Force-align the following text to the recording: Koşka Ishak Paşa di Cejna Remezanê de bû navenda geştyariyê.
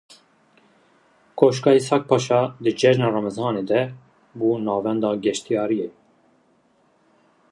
Koşka 1.39 1.71
Ishak 1.79 2.03
Paşa 2.09 2.41
di 2.63 2.71
Cejna 2.79 3.07
Remezanê 3.15 3.63
de 3.69 3.81
bû 4.39 4.49
navenda 4.65 5.11
geştyariyê. 5.25 5.89